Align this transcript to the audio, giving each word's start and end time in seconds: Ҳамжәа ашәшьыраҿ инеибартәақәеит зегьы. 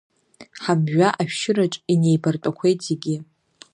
Ҳамжәа 0.63 1.07
ашәшьыраҿ 1.21 1.73
инеибартәақәеит 1.93 2.79
зегьы. 2.87 3.15